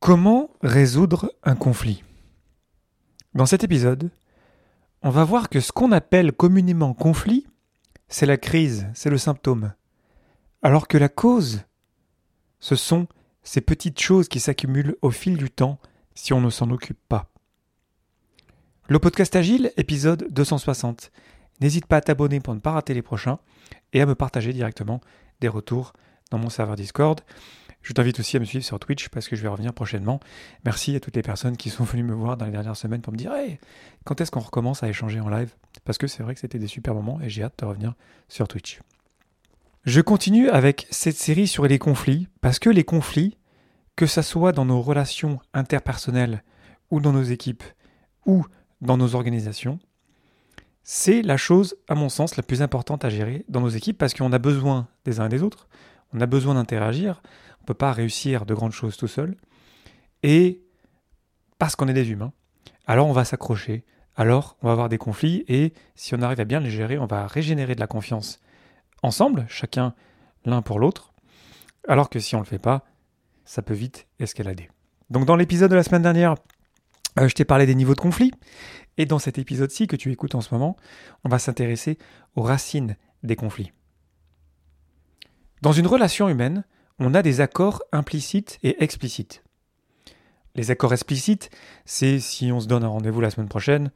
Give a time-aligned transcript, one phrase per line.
[0.00, 2.02] Comment résoudre un conflit?
[3.34, 4.10] Dans cet épisode,
[5.02, 7.46] on va voir que ce qu'on appelle communément conflit,
[8.08, 9.74] c'est la crise, c'est le symptôme.
[10.62, 11.64] Alors que la cause,
[12.60, 13.08] ce sont
[13.42, 15.78] ces petites choses qui s'accumulent au fil du temps
[16.14, 17.30] si on ne s'en occupe pas.
[18.88, 21.12] Le podcast Agile, épisode 260.
[21.60, 23.38] N'hésite pas à t'abonner pour ne pas rater les prochains
[23.92, 25.02] et à me partager directement
[25.40, 25.92] des retours
[26.30, 27.20] dans mon serveur Discord.
[27.82, 30.20] Je t'invite aussi à me suivre sur Twitch parce que je vais revenir prochainement.
[30.64, 33.12] Merci à toutes les personnes qui sont venues me voir dans les dernières semaines pour
[33.12, 33.58] me dire hey,
[34.04, 35.54] quand est-ce qu'on recommence à échanger en live?
[35.84, 37.94] Parce que c'est vrai que c'était des super moments et j'ai hâte de revenir
[38.28, 38.80] sur Twitch.
[39.84, 43.38] Je continue avec cette série sur les conflits parce que les conflits,
[43.96, 46.42] que ce soit dans nos relations interpersonnelles
[46.90, 47.64] ou dans nos équipes
[48.26, 48.44] ou
[48.82, 49.78] dans nos organisations,
[50.82, 54.12] c'est la chose, à mon sens, la plus importante à gérer dans nos équipes parce
[54.12, 55.68] qu'on a besoin des uns et des autres,
[56.12, 57.22] on a besoin d'interagir,
[57.74, 59.36] pas réussir de grandes choses tout seul.
[60.22, 60.62] Et
[61.58, 62.32] parce qu'on est des humains,
[62.86, 63.84] alors on va s'accrocher,
[64.16, 67.06] alors on va avoir des conflits, et si on arrive à bien les gérer, on
[67.06, 68.40] va régénérer de la confiance
[69.02, 69.94] ensemble, chacun
[70.44, 71.12] l'un pour l'autre,
[71.88, 72.84] alors que si on ne le fait pas,
[73.44, 74.68] ça peut vite escalader.
[75.10, 76.34] Donc dans l'épisode de la semaine dernière,
[77.18, 78.32] euh, je t'ai parlé des niveaux de conflit,
[78.96, 80.76] et dans cet épisode-ci que tu écoutes en ce moment,
[81.24, 81.98] on va s'intéresser
[82.36, 83.72] aux racines des conflits.
[85.62, 86.64] Dans une relation humaine,
[87.00, 89.42] on a des accords implicites et explicites.
[90.54, 91.50] Les accords explicites,
[91.86, 93.90] c'est si on se donne un rendez-vous la semaine prochaine,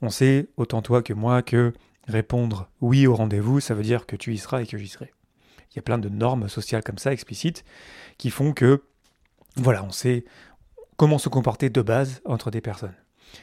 [0.00, 1.72] on sait, autant toi que moi, que
[2.06, 5.12] répondre oui au rendez-vous, ça veut dire que tu y seras et que j'y serai.
[5.72, 7.64] Il y a plein de normes sociales comme ça, explicites,
[8.16, 8.84] qui font que,
[9.56, 10.24] voilà, on sait
[10.96, 12.94] comment se comporter de base entre des personnes.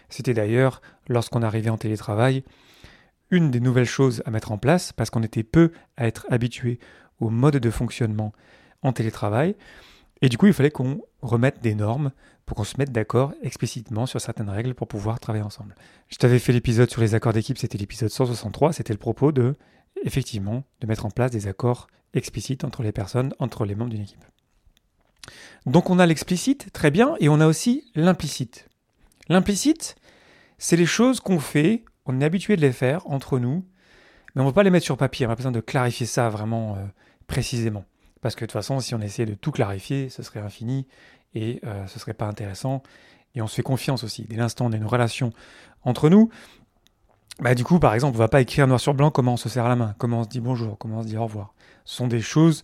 [0.07, 2.45] C'était d'ailleurs, lorsqu'on arrivait en télétravail,
[3.31, 6.79] une des nouvelles choses à mettre en place, parce qu'on était peu à être habitué
[7.19, 8.31] au mode de fonctionnement
[8.83, 9.55] en télétravail.
[10.21, 12.11] Et du coup, il fallait qu'on remette des normes
[12.45, 15.75] pour qu'on se mette d'accord explicitement sur certaines règles pour pouvoir travailler ensemble.
[16.09, 19.55] Je t'avais fait l'épisode sur les accords d'équipe, c'était l'épisode 163, c'était le propos de,
[20.03, 24.01] effectivement, de mettre en place des accords explicites entre les personnes, entre les membres d'une
[24.01, 24.23] équipe.
[25.65, 28.67] Donc on a l'explicite, très bien, et on a aussi l'implicite.
[29.29, 29.95] L'implicite,
[30.57, 33.65] c'est les choses qu'on fait, on est habitué de les faire entre nous,
[34.35, 36.29] mais on ne va pas les mettre sur papier, on a besoin de clarifier ça
[36.29, 36.85] vraiment euh,
[37.27, 37.85] précisément.
[38.23, 40.87] Parce que de toute façon, si on essayait de tout clarifier, ce serait infini
[41.35, 42.81] et euh, ce serait pas intéressant.
[43.35, 44.23] Et on se fait confiance aussi.
[44.23, 45.33] Dès l'instant où on a une relation
[45.83, 46.29] entre nous,
[47.41, 49.49] bah, du coup, par exemple, on va pas écrire noir sur blanc comment on se
[49.49, 51.53] serre la main, comment on se dit bonjour, comment on se dit au revoir.
[51.83, 52.63] Ce sont des choses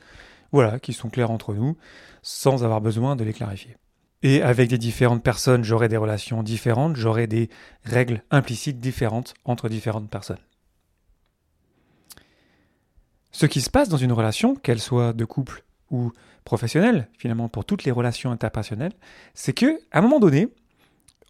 [0.53, 1.75] voilà, qui sont claires entre nous,
[2.21, 3.75] sans avoir besoin de les clarifier.
[4.23, 7.49] Et avec des différentes personnes, j'aurai des relations différentes, j'aurai des
[7.83, 10.39] règles implicites différentes entre différentes personnes.
[13.31, 16.11] Ce qui se passe dans une relation, qu'elle soit de couple ou
[16.43, 18.93] professionnelle, finalement pour toutes les relations interpersonnelles,
[19.33, 20.47] c'est que à un moment donné,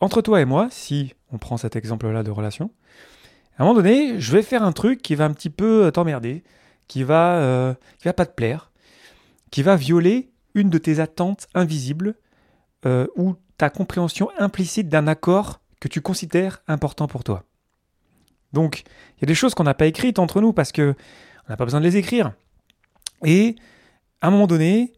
[0.02, 2.72] entre toi et moi, si on prend cet exemple-là de relation,
[3.58, 5.92] à un moment donné, je vais faire un truc qui va un petit peu euh,
[5.92, 6.44] t'emmerder,
[6.88, 8.72] qui va, euh, qui va pas te plaire,
[9.52, 12.16] qui va violer une de tes attentes invisibles
[12.86, 17.44] euh, ou ta compréhension implicite d'un accord que tu considères important pour toi.
[18.54, 18.84] Donc,
[19.18, 20.96] il y a des choses qu'on n'a pas écrites entre nous parce que
[21.50, 22.34] on n'a pas besoin de les écrire.
[23.26, 23.56] Et
[24.22, 24.94] à un moment donné,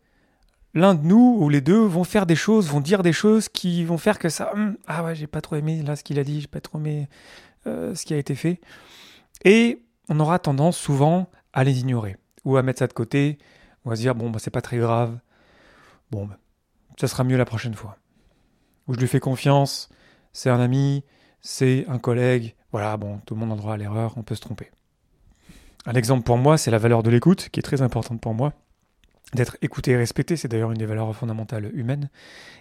[0.73, 3.85] l'un de nous ou les deux vont faire des choses, vont dire des choses qui
[3.85, 4.53] vont faire que ça.
[4.53, 6.77] Hum, ah ouais, j'ai pas trop aimé là ce qu'il a dit, j'ai pas trop
[6.77, 7.07] aimé
[7.67, 8.59] euh, ce qui a été fait.
[9.45, 13.37] Et on aura tendance souvent à les ignorer ou à mettre ça de côté
[13.85, 15.17] ou à se dire bon bah c'est pas très grave.
[16.11, 16.37] Bon, bah,
[16.99, 17.97] ça sera mieux la prochaine fois.
[18.87, 19.87] Ou je lui fais confiance,
[20.33, 21.05] c'est un ami,
[21.39, 22.55] c'est un collègue.
[22.73, 24.69] Voilà, bon, tout le monde a droit à l'erreur, on peut se tromper.
[25.85, 28.53] Un exemple pour moi, c'est la valeur de l'écoute, qui est très importante pour moi.
[29.33, 32.09] D'être écouté et respecté, c'est d'ailleurs une des valeurs fondamentales humaines.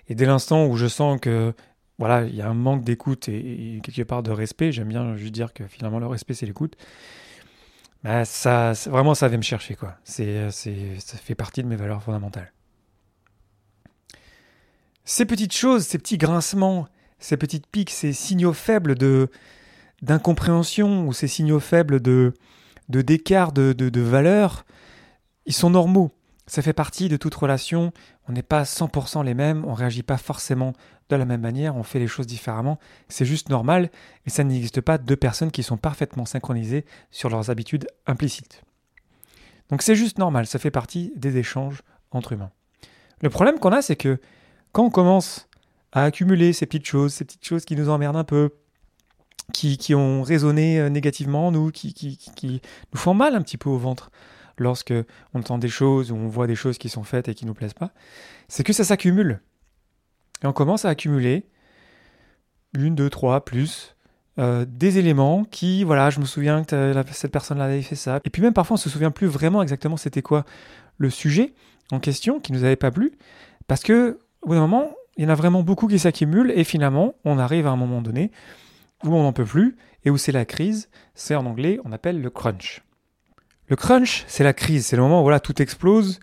[0.09, 1.53] Et dès l'instant où je sens que
[1.99, 5.33] voilà, il y a un manque d'écoute et, quelque part de respect, j'aime bien juste
[5.33, 6.77] dire que finalement le respect c'est l'écoute.
[8.03, 9.97] Bah ça, vraiment, ça vient me chercher quoi.
[10.05, 12.53] C'est, ça fait partie de mes valeurs fondamentales.
[15.05, 16.89] Ces petites choses, ces petits grincements,
[17.19, 19.29] ces petites piques, ces signaux faibles de
[20.01, 22.33] d'incompréhension ou ces signaux faibles de
[22.91, 24.67] de d'écart de, de, valeur,
[25.47, 26.13] ils sont normaux.
[26.47, 27.93] Ça fait partie de toute relation.
[28.29, 30.73] On n'est pas 100% les mêmes, on réagit pas forcément
[31.09, 32.79] de la même manière, on fait les choses différemment.
[33.09, 33.91] C'est juste normal
[34.27, 38.63] et ça n'existe pas deux personnes qui sont parfaitement synchronisées sur leurs habitudes implicites.
[39.71, 42.51] Donc c'est juste normal, ça fait partie des échanges entre humains.
[43.23, 44.21] Le problème qu'on a, c'est que
[44.73, 45.49] quand on commence
[45.93, 48.51] à accumuler ces petites choses, ces petites choses qui nous emmerdent un peu,
[49.51, 52.61] qui, ont résonné euh, négativement en nous, qui, qui, qui,
[52.93, 54.11] nous font mal un petit peu au ventre
[54.59, 54.95] lorsque
[55.35, 57.55] on entend des choses ou on voit des choses qui sont faites et qui nous
[57.55, 57.93] plaisent pas,
[58.49, 59.41] c'est que ça s'accumule.
[60.43, 61.47] Et on commence à accumuler
[62.75, 63.97] une, deux, trois, plus
[64.39, 68.21] euh, des éléments qui, voilà, je me souviens que cette personne-là avait fait ça.
[68.25, 70.45] Et puis même parfois on se souvient plus vraiment exactement c'était quoi
[70.99, 71.55] le sujet
[71.91, 73.13] en question qui nous avait pas plu,
[73.67, 76.65] parce que au bout d'un moment, il y en a vraiment beaucoup qui s'accumulent et
[76.65, 78.31] finalement on arrive à un moment donné
[79.05, 80.89] où on n'en peut plus et où c'est la crise.
[81.15, 82.83] C'est en anglais on appelle le crunch.
[83.67, 86.19] Le crunch, c'est la crise, c'est le moment où voilà, tout explose,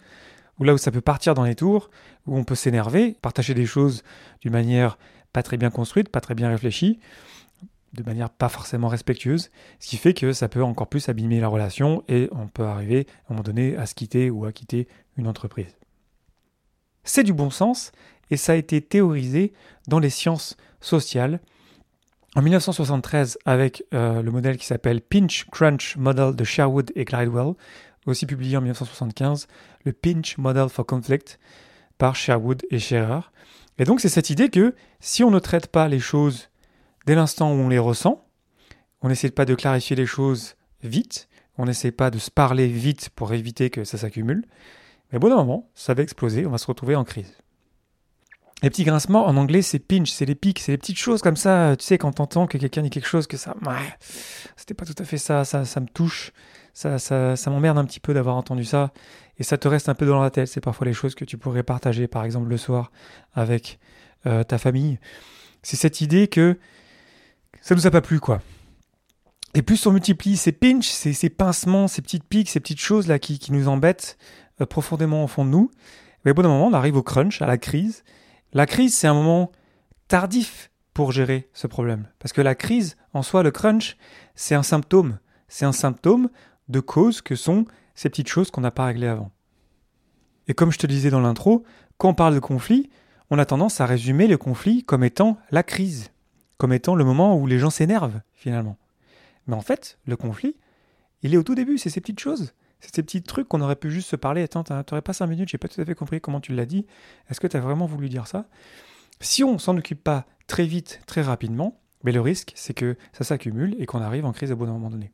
[0.59, 1.89] où là où ça peut partir dans les tours,
[2.25, 4.03] où on peut s'énerver, partager des choses
[4.41, 4.97] d'une manière
[5.31, 6.99] pas très bien construite, pas très bien réfléchie,
[7.93, 11.47] de manière pas forcément respectueuse, ce qui fait que ça peut encore plus abîmer la
[11.47, 14.87] relation et on peut arriver à un moment donné à se quitter ou à quitter
[15.17, 15.77] une entreprise.
[17.03, 17.91] C'est du bon sens
[18.29, 19.53] et ça a été théorisé
[19.87, 21.39] dans les sciences sociales
[22.37, 27.55] en 1973 avec euh, le modèle qui s'appelle Pinch Crunch Model de Sherwood et Glidewell,
[28.05, 29.47] aussi publié en 1975,
[29.85, 31.39] le Pinch Model for Conflict
[31.97, 33.21] par Sherwood et Scherer.
[33.79, 36.49] Et donc c'est cette idée que si on ne traite pas les choses
[37.07, 38.23] dès l'instant où on les ressent,
[39.01, 43.09] on n'essaie pas de clarifier les choses vite, on n'essaie pas de se parler vite
[43.15, 44.45] pour éviter que ça s'accumule,
[45.11, 47.33] mais au bout d'un moment, ça va exploser, on va se retrouver en crise.
[48.63, 51.35] Les petits grincements, en anglais, c'est pinch, c'est les pics, c'est les petites choses comme
[51.35, 51.75] ça.
[51.77, 53.55] Tu sais, quand t'entends que quelqu'un dit quelque chose, que ça,
[54.55, 56.31] c'était pas tout à fait ça, ça, ça me touche,
[56.73, 58.91] ça, ça, ça m'emmerde un petit peu d'avoir entendu ça,
[59.37, 60.47] et ça te reste un peu dans la tête.
[60.47, 62.91] C'est parfois les choses que tu pourrais partager, par exemple, le soir
[63.35, 63.77] avec
[64.25, 64.97] euh, ta famille.
[65.61, 66.57] C'est cette idée que
[67.61, 68.41] ça nous a pas plu, quoi.
[69.53, 73.07] Et plus on multiplie ces pinch, ces, ces pincements, ces petites pics, ces petites choses
[73.07, 74.17] là qui, qui nous embêtent
[74.61, 75.69] euh, profondément au fond de nous,
[76.25, 78.03] mais au bout d'un moment, on arrive au crunch, à la crise,
[78.53, 79.51] la crise, c'est un moment
[80.07, 82.07] tardif pour gérer ce problème.
[82.19, 83.97] Parce que la crise, en soi, le crunch,
[84.35, 85.19] c'est un symptôme.
[85.47, 86.29] C'est un symptôme
[86.69, 87.65] de cause que sont
[87.95, 89.31] ces petites choses qu'on n'a pas réglées avant.
[90.47, 91.63] Et comme je te disais dans l'intro,
[91.97, 92.89] quand on parle de conflit,
[93.29, 96.11] on a tendance à résumer le conflit comme étant la crise,
[96.57, 98.77] comme étant le moment où les gens s'énervent, finalement.
[99.47, 100.55] Mais en fait, le conflit,
[101.21, 102.53] il est au tout début, c'est ces petites choses.
[102.79, 104.43] C'est ces petits trucs qu'on aurait pu juste se parler.
[104.43, 106.85] Attends, t'aurais pas cinq minutes, j'ai pas tout à fait compris comment tu l'as dit.
[107.29, 108.45] Est-ce que tu as vraiment voulu dire ça?
[109.19, 113.23] Si on s'en occupe pas très vite, très rapidement, mais le risque, c'est que ça
[113.23, 115.11] s'accumule et qu'on arrive en crise à bon moment donné.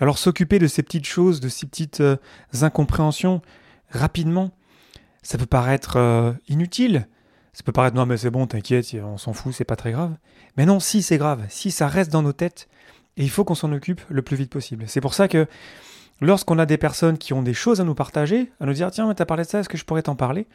[0.00, 2.16] Alors s'occuper de ces petites choses, de ces petites euh,
[2.62, 3.42] incompréhensions
[3.90, 4.50] rapidement,
[5.22, 7.06] ça peut paraître euh, inutile.
[7.52, 10.16] Ça peut paraître non mais c'est bon, t'inquiète, on s'en fout, c'est pas très grave.
[10.56, 12.68] Mais non, si c'est grave, si ça reste dans nos têtes,
[13.16, 14.84] et il faut qu'on s'en occupe le plus vite possible.
[14.86, 15.46] C'est pour ça que
[16.20, 19.12] lorsqu'on a des personnes qui ont des choses à nous partager, à nous dire tiens,
[19.14, 20.46] t'as parlé de ça, est-ce que je pourrais t'en parler?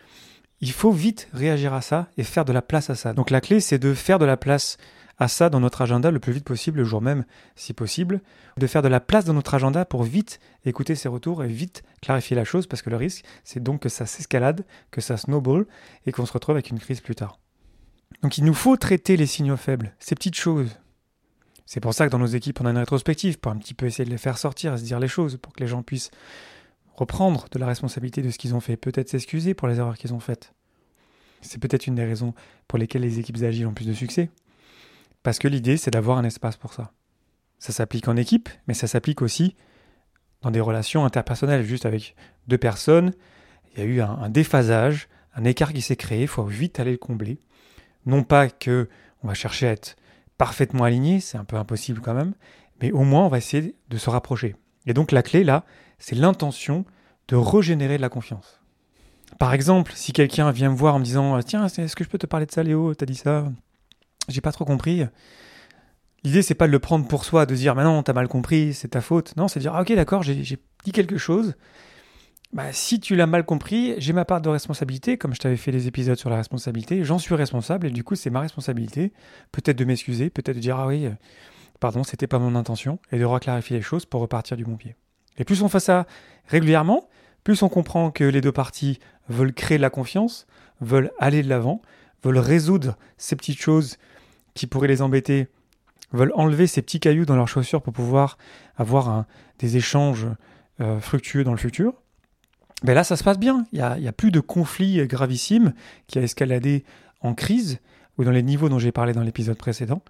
[0.62, 3.14] Il faut vite réagir à ça et faire de la place à ça.
[3.14, 4.78] Donc la clé, c'est de faire de la place
[5.18, 7.26] à ça dans notre agenda le plus vite possible, le jour même
[7.56, 8.22] si possible,
[8.58, 11.84] de faire de la place dans notre agenda pour vite écouter ces retours et vite
[12.02, 15.68] clarifier la chose, parce que le risque, c'est donc que ça s'escalade, que ça snowball
[16.06, 17.40] et qu'on se retrouve avec une crise plus tard.
[18.22, 20.78] Donc il nous faut traiter les signaux faibles, ces petites choses,
[21.66, 23.88] c'est pour ça que dans nos équipes, on a une rétrospective pour un petit peu
[23.88, 26.12] essayer de les faire sortir, se dire les choses, pour que les gens puissent
[26.96, 30.14] reprendre de la responsabilité de ce qu'ils ont fait, peut-être s'excuser pour les erreurs qu'ils
[30.14, 30.54] ont faites.
[31.42, 32.34] C'est peut-être une des raisons
[32.68, 34.30] pour lesquelles les équipes agiles ont plus de succès.
[35.24, 36.92] Parce que l'idée, c'est d'avoir un espace pour ça.
[37.60, 39.56] Ça s'applique en équipe, mais ça s'applique aussi
[40.42, 42.16] dans des relations interpersonnelles, juste avec
[42.48, 43.12] deux personnes.
[43.74, 46.92] Il y a eu un, déphasage, un écart qui s'est créé, il faut vite aller
[46.92, 47.40] le combler.
[48.06, 48.88] Non pas que
[49.24, 49.96] on va chercher à être
[50.38, 52.34] parfaitement aligné, c'est un peu impossible quand même,
[52.82, 54.56] mais au moins on va essayer de se rapprocher.
[54.86, 55.64] Et donc la clé là,
[56.00, 56.86] c'est l'intention
[57.28, 58.60] de régénérer de la confiance.
[59.40, 62.18] Par exemple, si quelqu'un vient me voir en me disant Tiens, est-ce que je peux
[62.18, 62.94] te parler de ça, Léo?
[62.94, 63.46] T'as dit ça?
[64.30, 65.04] J'ai pas trop compris.
[66.24, 68.74] L'idée, c'est pas de le prendre pour soi, de dire Mais non, t'as mal compris,
[68.74, 69.36] c'est ta faute.
[69.36, 71.56] Non, c'est de dire ah, Ok, d'accord, j'ai dit quelque chose.
[72.56, 75.74] Bah, si tu l'as mal compris, j'ai ma part de responsabilité, comme je t'avais fait
[75.74, 79.12] les épisodes sur la responsabilité, j'en suis responsable et du coup c'est ma responsabilité,
[79.52, 81.12] peut-être de m'excuser, peut-être de dire ah oui, euh,
[81.82, 84.96] pardon, c'était pas mon intention, et de reclarifier les choses pour repartir du bon pied.
[85.38, 86.08] Et plus on fait ça
[86.48, 87.10] régulièrement,
[87.44, 90.48] plus on comprend que les deux parties veulent créer de la confiance,
[90.80, 91.82] veulent aller de l'avant,
[92.24, 93.98] veulent résoudre ces petites choses
[94.54, 95.50] qui pourraient les embêter,
[96.14, 98.38] veulent enlever ces petits cailloux dans leurs chaussures pour pouvoir
[98.78, 99.26] avoir
[99.60, 100.28] des échanges
[100.80, 101.96] euh, fructueux dans le futur.
[102.86, 103.66] Ben là, ça se passe bien.
[103.72, 105.74] Il n'y a, plus de conflit gravissime
[106.06, 106.86] qui a escaladé
[107.22, 107.80] en crise
[108.20, 110.04] ou dans les niveaux dont j'ai parlé dans l'épisode précédent,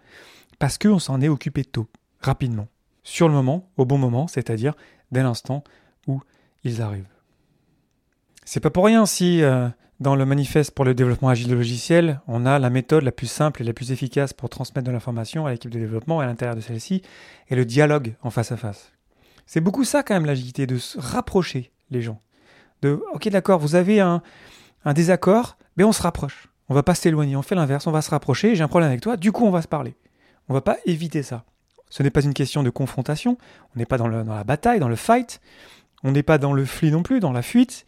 [0.60, 1.88] parce qu'on s'en est occupé tôt,
[2.20, 2.67] rapidement,
[3.03, 4.74] sur le moment, au bon moment, c'est-à-dire
[5.12, 5.63] dès l'instant
[6.05, 6.22] où
[6.65, 7.08] ils arrivent.
[8.44, 9.70] C'est pas pour rien si euh,
[10.01, 13.27] dans le manifeste pour le développement agile de logiciel, on a la méthode la plus
[13.27, 16.27] simple et la plus efficace pour transmettre de l'information à l'équipe de développement et à
[16.27, 17.01] l'intérieur de celle-ci,
[17.48, 18.91] et le dialogue en face à face.
[19.46, 22.22] C'est beaucoup ça quand même l'agilité, de se rapprocher les gens,
[22.84, 24.22] ok d'accord, vous avez un,
[24.94, 26.50] désaccord, mais on se rapproche.
[26.70, 29.01] On va pas s'éloigner, on fait l'inverse, on va se rapprocher, j'ai un problème avec
[29.01, 29.96] toi, du coup on va se parler.
[30.50, 31.44] On va pas éviter ça.
[31.89, 33.38] Ce n'est pas une question de confrontation,
[33.75, 35.41] on n'est pas dans, dans, la bataille, dans le fight,
[36.03, 37.86] on n'est pas dans le flee non plus, dans la fuite,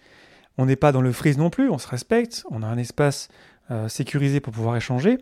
[0.58, 3.30] on n'est pas dans le freeze non plus, on se respecte, on a un espace
[3.70, 5.18] euh, sécurisé pour pouvoir échanger,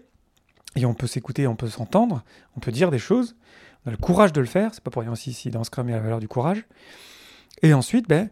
[0.75, 2.23] et on peut s'écouter, on peut s'entendre,
[2.55, 3.35] on peut dire des choses,
[3.85, 5.87] on a le courage de le faire, c'est pas pour rien aussi si dans Scrum
[5.87, 6.65] il y a la valeur du courage.
[7.61, 8.29] Et ensuite, ben,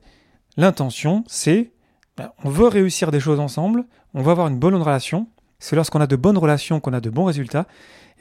[0.57, 1.71] l'intention, c'est
[2.17, 5.27] ben, on veut réussir des choses ensemble, on veut avoir une bonne relation.
[5.59, 7.67] C'est lorsqu'on a de bonnes relations qu'on a de bons résultats.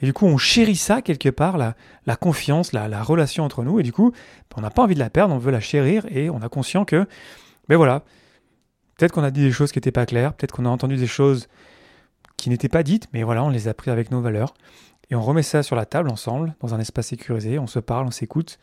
[0.01, 3.79] Et du coup, on chérit ça quelque part, la, confiance, la, la, relation entre nous.
[3.79, 6.05] Et du coup, ben, on n'a pas envie de la perdre, on veut la chérir
[6.09, 7.05] et on a conscient que,
[7.69, 8.03] ben voilà,
[8.97, 11.07] peut-être qu'on a dit des choses qui n'étaient pas claires, peut-être qu'on a entendu des
[11.07, 11.47] choses
[12.37, 14.53] qui n'étaient pas dites, mais voilà, on les a pris avec nos valeurs.
[15.09, 18.07] Et on remet ça sur la table ensemble, dans un espace sécurisé, on se parle,
[18.07, 18.59] on s'écoute,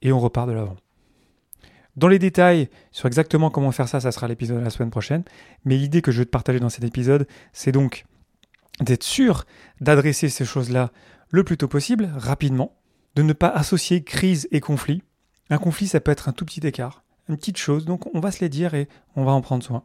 [0.00, 0.76] et on repart de l'avant.
[1.96, 5.24] Dans les détails sur exactement comment faire ça, ça sera l'épisode de la semaine prochaine.
[5.64, 8.04] Mais l'idée que je veux te partager dans cet épisode, c'est donc
[8.80, 9.44] d'être sûr
[9.80, 10.92] d'adresser ces choses-là
[11.30, 12.76] le plus tôt possible, rapidement,
[13.14, 15.02] de ne pas associer crise et conflit.
[15.48, 18.30] Un conflit, ça peut être un tout petit écart, une petite chose, donc on va
[18.30, 19.84] se les dire et on va en prendre soin.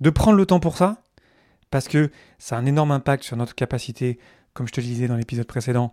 [0.00, 1.02] De prendre le temps pour ça,
[1.70, 4.18] parce que ça a un énorme impact sur notre capacité,
[4.54, 5.92] comme je te le disais dans l'épisode précédent,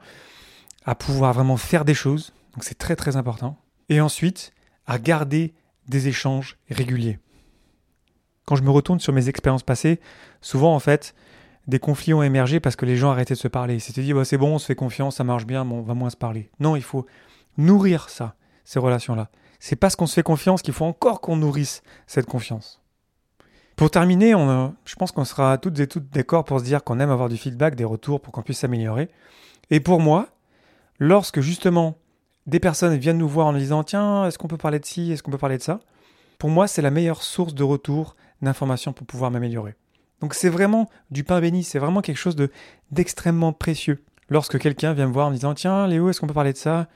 [0.86, 3.60] à pouvoir vraiment faire des choses, donc c'est très très important.
[3.90, 4.54] Et ensuite,
[4.88, 5.54] à garder
[5.88, 7.20] des échanges réguliers.
[8.46, 10.00] Quand je me retourne sur mes expériences passées,
[10.42, 11.14] souvent en fait,
[11.68, 13.76] des conflits ont émergé parce que les gens arrêtaient de se parler.
[13.76, 15.94] Ils s'étaient dit, bah, c'est bon, on se fait confiance, ça marche bien, on va
[15.94, 16.50] moins se parler.
[16.60, 17.06] Non, il faut
[17.58, 19.30] nourrir ça, ces relations-là.
[19.60, 22.82] C'est parce qu'on se fait confiance qu'il faut encore qu'on nourrisse cette confiance.
[23.76, 27.00] Pour terminer, on je pense qu'on sera toutes et toutes d'accord pour se dire qu'on
[27.00, 29.10] aime avoir du feedback, des retours pour qu'on puisse s'améliorer.
[29.70, 30.30] Et pour moi,
[31.00, 31.98] lorsque justement
[32.48, 35.22] des personnes viennent nous voir en disant Tiens, est-ce qu'on peut parler de ci Est-ce
[35.22, 35.80] qu'on peut parler de ça?
[36.40, 39.76] Pour moi, c'est la meilleure source de retour d'informations pour pouvoir m'améliorer.
[40.22, 42.50] Donc c'est vraiment du pain béni, c'est vraiment quelque chose de,
[42.92, 44.04] d'extrêmement précieux.
[44.30, 46.88] Lorsque quelqu'un vient me voir en disant Tiens, Léo, est-ce qu'on peut parler de ça?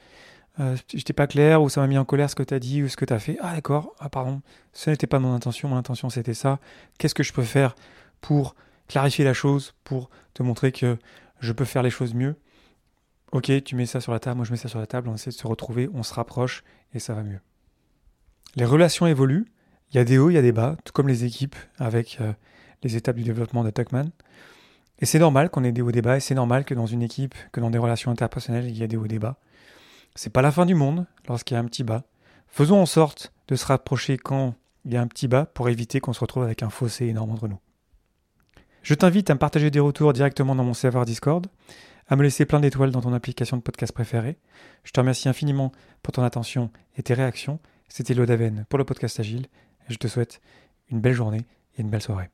[0.60, 2.82] Euh, J'étais pas clair, ou ça m'a mis en colère ce que tu as dit,
[2.82, 3.36] ou ce que tu as fait.
[3.40, 4.42] Ah d'accord, ah pardon,
[4.72, 6.58] ce n'était pas mon intention, mon intention c'était ça.
[6.98, 7.74] Qu'est-ce que je peux faire
[8.20, 8.54] pour
[8.88, 10.98] clarifier la chose, pour te montrer que
[11.40, 12.36] je peux faire les choses mieux?
[13.32, 15.14] Ok, tu mets ça sur la table, moi je mets ça sur la table, on
[15.14, 17.40] essaie de se retrouver, on se rapproche et ça va mieux.
[18.56, 19.46] Les relations évoluent,
[19.90, 22.18] il y a des hauts, il y a des bas, tout comme les équipes avec
[22.20, 22.34] euh,
[22.82, 24.10] les étapes du développement de Tuckman.
[24.98, 26.84] Et c'est normal qu'on ait des hauts et des bas, et c'est normal que dans
[26.84, 29.38] une équipe, que dans des relations interpersonnelles, il y a des hauts et des bas.
[30.14, 32.04] C'est pas la fin du monde lorsqu'il y a un petit bas.
[32.48, 36.00] Faisons en sorte de se rapprocher quand il y a un petit bas pour éviter
[36.00, 37.58] qu'on se retrouve avec un fossé énorme entre nous.
[38.82, 41.46] Je t'invite à me partager des retours directement dans mon serveur Discord
[42.08, 44.38] à me laisser plein d'étoiles dans ton application de podcast préférée.
[44.84, 47.60] Je te remercie infiniment pour ton attention et tes réactions.
[47.88, 49.46] C'était Lodaven pour le podcast Agile.
[49.88, 50.40] Je te souhaite
[50.90, 51.44] une belle journée
[51.76, 52.32] et une belle soirée.